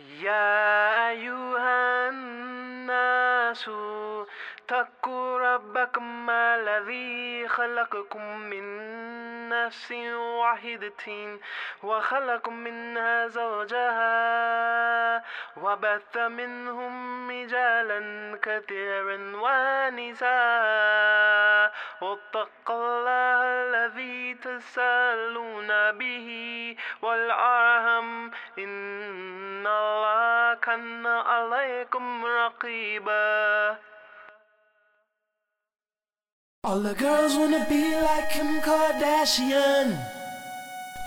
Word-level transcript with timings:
يا 0.00 1.08
أيها 1.10 2.08
الناس 2.08 3.70
اتقوا 4.58 5.38
ربكم 5.38 6.30
الذي 6.30 7.48
خلقكم 7.48 8.38
من 8.38 8.64
نفس 9.48 9.92
واحدة 9.92 11.38
وخلق 11.82 12.48
منها 12.48 13.26
زوجها 13.26 15.24
وبث 15.56 16.16
منهم 16.16 17.30
رجالا 17.30 18.00
كثيرا 18.42 19.18
ونساء. 19.36 20.30
واتقوا 22.00 22.98
الله 22.98 23.42
الذي 23.42 24.34
تسألون 24.34 25.68
به 25.92 26.28
الله 27.04 27.30
كان 30.59 31.05
عليكم 31.05 32.25
رقيبا 32.25 33.75
All 36.67 36.79
the 36.81 36.95
girls 36.95 37.35
wanna 37.39 37.63
be 37.69 37.83
like 38.07 38.27
Kim 38.33 38.59
Kardashian. 38.67 39.87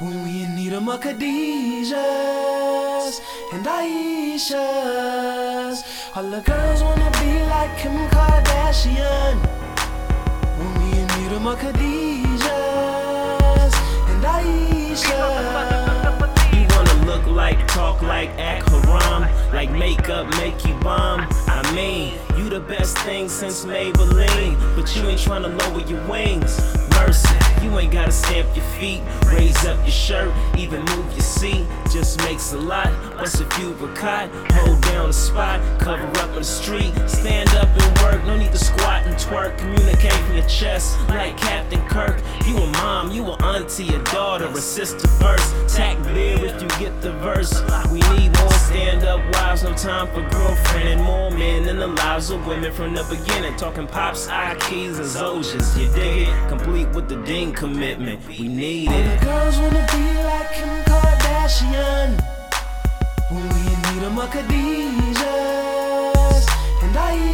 When 0.00 0.16
we 0.24 0.32
in 0.44 0.50
need 0.56 0.72
'em 0.72 0.88
a 0.88 0.96
Khadijahs 1.04 3.14
and 3.52 3.66
Aishas. 3.78 5.76
All 6.16 6.28
the 6.34 6.42
girls 6.50 6.80
wanna 6.86 7.10
be 7.20 7.30
like 7.54 7.72
Kim 7.80 7.96
Kardashian. 8.14 9.36
When 10.58 10.70
we 10.80 10.88
in 11.00 11.08
need 11.16 11.32
'em 11.38 11.46
a 11.52 11.54
Khadijahs 11.62 13.74
and 14.10 14.22
Aishas. 14.36 16.16
You 16.54 16.62
wanna 16.74 16.96
look 17.10 17.24
like, 17.42 17.60
talk 17.76 17.96
like, 18.14 18.30
act 18.52 18.64
haram, 18.70 18.71
like 19.65 19.77
makeup 19.77 20.27
make 20.37 20.65
you 20.65 20.73
bomb. 20.79 21.25
I 21.47 21.73
mean, 21.75 22.13
you 22.37 22.49
the 22.49 22.59
best 22.59 22.97
thing 22.99 23.29
since 23.29 23.65
Maybelline, 23.65 24.57
but 24.75 24.93
you 24.95 25.03
ain't 25.07 25.19
tryna 25.19 25.57
lower 25.61 25.85
your 25.87 26.05
wings. 26.07 26.59
Mercy, 26.91 27.29
you 27.61 27.77
ain't 27.79 27.91
gotta 27.91 28.11
stamp 28.11 28.55
your 28.55 28.65
feet, 28.77 29.01
raise 29.27 29.65
up 29.65 29.77
your 29.79 29.91
shirt, 29.91 30.33
even 30.57 30.83
move 30.85 31.11
your 31.13 31.21
seat. 31.21 31.65
Just 31.91 32.19
makes 32.19 32.53
a 32.53 32.57
lot. 32.57 32.87
Bust 33.17 33.41
a 33.41 33.69
were 33.79 33.93
caught, 33.93 34.29
hold 34.51 34.81
down 34.81 35.07
the 35.07 35.13
spot, 35.13 35.61
cover 35.79 36.07
up 36.19 36.33
the 36.33 36.43
street, 36.43 36.93
stand 37.07 37.49
up 37.51 37.69
and 37.69 37.99
work. 37.99 38.25
No 38.25 38.37
need 38.37 38.51
to 38.51 38.57
squat 38.57 39.03
and 39.05 39.15
twerk, 39.15 39.57
communicate 39.57 40.11
from 40.11 40.35
your 40.35 40.47
chest 40.47 40.97
like 41.09 41.37
Captain 41.37 41.81
Kirk. 41.87 42.21
You 42.45 42.57
a 42.57 42.67
mom, 42.73 43.11
you 43.11 43.25
a 43.25 43.35
auntie, 43.43 43.93
a 43.93 44.03
daughter, 44.03 44.47
a 44.47 44.55
sister 44.55 45.07
first. 45.07 45.53
Tack 45.73 46.01
beer 46.03 46.43
if 46.45 46.61
you 46.61 46.67
get 46.79 47.01
the 47.01 47.13
verse. 47.13 47.53
We 47.91 47.99
need 48.17 48.37
more 48.39 48.51
stand 48.51 49.03
up 49.03 49.22
time 49.83 50.07
for 50.13 50.21
girlfriend, 50.29 50.87
and 50.87 51.03
more 51.03 51.29
men 51.29 51.67
in 51.67 51.77
the 51.77 51.87
lives 51.87 52.29
of 52.29 52.47
women 52.47 52.71
from 52.71 52.93
the 52.93 53.03
beginning. 53.09 53.53
Talking 53.57 53.85
pops, 53.85 54.29
I 54.29 54.55
keys, 54.55 54.97
and 54.97 55.07
Zosias. 55.07 55.77
You 55.77 55.91
dig 55.93 56.29
it? 56.29 56.47
Complete 56.47 56.87
with 56.95 57.09
the 57.09 57.17
ding 57.23 57.51
commitment. 57.51 58.25
We 58.25 58.47
need 58.47 58.87
All 58.87 58.93
the 58.93 59.13
it. 59.13 59.21
girls 59.21 59.57
wanna 59.57 59.85
be 59.91 60.03
like 60.23 60.53
Kim 60.53 60.69
Kardashian. 60.87 62.09
When 63.29 63.43
we 63.43 63.61
need 63.83 64.03
a 64.07 64.09
Khadijahs 64.33 65.23
and 66.83 66.95
Aishas. 66.95 67.32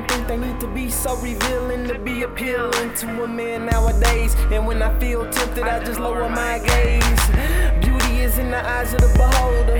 Why 0.00 0.06
do 0.06 0.14
women 0.14 0.26
think 0.26 0.28
they 0.28 0.48
need 0.48 0.60
to 0.60 0.66
be 0.68 0.90
so 0.90 1.16
revealing 1.16 1.86
to 1.88 1.98
be 1.98 2.22
appealing 2.22 2.94
to 2.94 3.24
a 3.24 3.28
man 3.28 3.66
nowadays? 3.66 4.34
And 4.50 4.66
when 4.66 4.82
I 4.82 4.98
feel 4.98 5.28
tempted, 5.30 5.64
I 5.64 5.84
just 5.84 6.00
lower 6.00 6.28
my 6.28 6.58
gaze. 6.58 7.84
Beauty 7.84 8.20
is 8.20 8.38
in 8.38 8.50
the 8.50 8.64
eyes 8.66 8.94
of 8.94 9.00
the 9.00 9.12
beholder. 9.18 9.76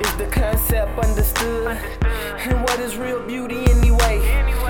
Is 0.00 0.16
the 0.16 0.26
concept 0.26 0.98
understood? 0.98 1.78
And 2.38 2.60
what 2.62 2.80
is 2.80 2.96
real 2.96 3.22
beauty 3.26 3.64
anyway? 3.70 4.18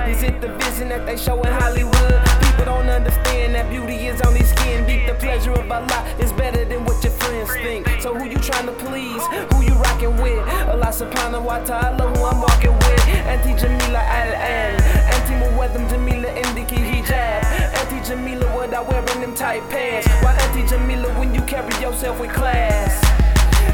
Is 0.08 0.22
it 0.22 0.40
the 0.40 0.54
vision 0.54 0.88
that 0.90 1.06
they 1.06 1.16
show 1.16 1.40
in 1.42 1.52
Hollywood? 1.52 2.20
People 2.42 2.64
don't 2.66 2.88
understand 2.88 3.54
that 3.54 3.68
beauty 3.70 4.06
is 4.06 4.20
only 4.22 4.44
skin 4.44 4.86
deep. 4.86 5.06
The 5.06 5.14
pleasure 5.14 5.52
of 5.52 5.70
a 5.70 5.74
Allah 5.74 6.14
is 6.18 6.32
better 6.32 6.64
than 6.64 6.84
what 6.84 7.02
your 7.02 7.12
friends 7.14 7.50
think. 7.56 7.88
So 8.00 8.14
who 8.14 8.26
you 8.26 8.38
trying 8.38 8.66
to 8.66 8.72
please? 8.72 9.22
Who 9.52 9.62
you 9.62 9.74
rocking 9.74 10.16
with? 10.18 10.38
Allah 10.68 10.92
subhanahu 10.92 11.42
wa 11.42 11.58
ta'ala 11.58 12.06
who 12.10 12.24
I'm 12.24 12.40
walking 12.40 12.74
with. 12.74 13.08
Auntie 13.30 13.54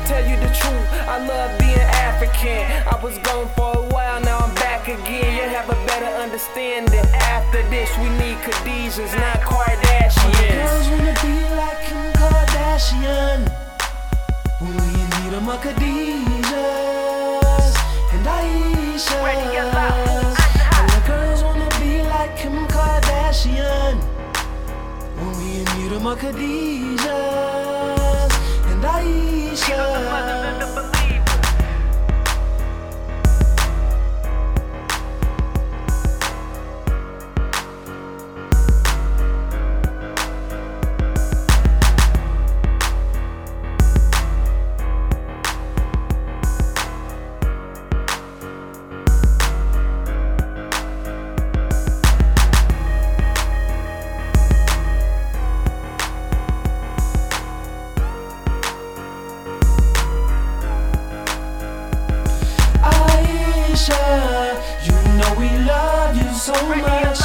Tell 0.07 0.25
you 0.25 0.37
the 0.37 0.47
truth, 0.55 0.87
I 1.09 1.19
love 1.19 1.59
being 1.59 1.81
African. 2.07 2.63
I 2.87 2.95
was 3.03 3.19
gone 3.27 3.49
for 3.57 3.75
a 3.77 3.83
while, 3.93 4.21
now 4.21 4.39
I'm 4.39 4.55
back 4.55 4.87
again. 4.87 5.35
You 5.35 5.49
have 5.51 5.69
a 5.69 5.75
better 5.85 6.07
understanding. 6.23 7.05
After 7.13 7.61
this, 7.71 7.91
we 7.99 8.09
need 8.21 8.39
Khadijahs, 8.47 9.13
not 9.19 9.41
Kardashians. 9.43 10.47
Girls 10.55 10.89
wanna 10.91 11.15
be 11.27 11.35
like 11.59 11.81
Kim 11.89 12.13
Kardashian. 12.21 13.51
When 14.61 14.77
we 14.79 14.95
need 15.15 15.33
'em 15.35 15.49
a 15.49 15.57
Khadijahs 15.65 16.95
and 18.15 18.27
Aishas. 18.39 19.11
All 20.73 20.87
the 20.95 21.01
girls 21.11 21.41
wanna 21.43 21.69
be 21.81 21.93
like 22.03 22.33
Kim 22.39 22.57
Kardashian. 22.69 23.95
When 25.19 25.33
we 25.41 25.51
need 25.75 25.93
'em 25.93 26.07
a 26.07 26.15
Khadijahs 26.15 27.66
and 28.77 28.85
Aishas. 28.85 30.07
Aisha, 63.77 64.57
you 64.87 64.97
know 65.19 65.33
we 65.39 65.51
love 65.67 66.17
you 66.17 66.33
so 66.33 66.55
much, 66.77 67.21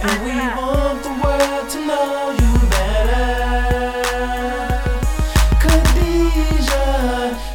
and 0.00 0.22
we 0.22 0.30
want 0.30 1.02
the 1.02 1.10
world 1.24 1.68
to 1.70 1.78
know 1.88 2.30
you 2.38 2.52
better. 2.70 3.26
Khadija, 5.58 6.84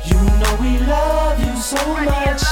you 0.03 0.19
know 0.41 0.53
we 0.59 0.77
love 0.79 1.39
you 1.39 1.55
so 1.55 1.81
much, 2.03 2.43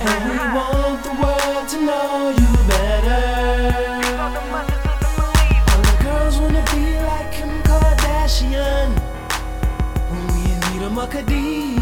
and 0.00 0.30
we 0.30 0.38
want 0.54 1.02
the 1.02 1.14
world 1.20 1.68
to 1.70 1.78
know 1.88 2.30
you 2.38 2.50
better. 2.70 3.26
All 5.72 5.82
the 5.90 5.96
girls 6.04 6.38
wanna 6.38 6.64
be 6.70 6.84
like 7.10 7.32
Kim 7.32 7.52
Kardashian. 7.64 8.90
When 10.08 10.22
we 10.34 10.52
in 10.52 10.60
need 10.70 10.82
'em 10.86 10.98
a 10.98 11.06
Khadijahs 11.08 11.81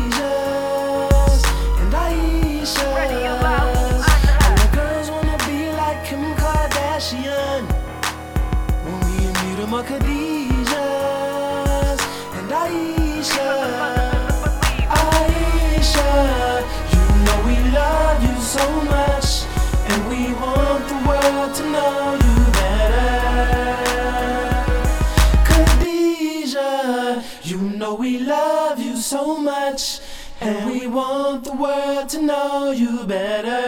'em 9.71 9.85
Khadijahs 9.85 12.01
and 12.39 12.51
Aishas. 12.63 14.39
Aisha, 15.01 16.11
you 16.93 17.05
know 17.25 17.39
we 17.47 17.57
love 17.71 18.19
you 18.29 18.37
so 18.41 18.65
much, 18.95 19.29
and 19.89 19.99
we 20.11 20.21
want 20.35 20.83
the 20.89 20.99
world 21.09 21.51
to 21.55 21.63
know 21.71 22.19
you 22.25 22.37
better. 22.59 23.15
Khadija, 25.49 26.71
you 27.45 27.59
know 27.79 27.93
we 27.95 28.13
love 28.19 28.79
you 28.81 28.97
so 28.97 29.37
much, 29.37 30.01
and 30.41 30.57
we 30.71 30.87
want 30.89 31.45
the 31.45 31.53
world 31.53 32.09
to 32.09 32.21
know 32.21 32.73
you 32.73 33.05
better. 33.07 33.59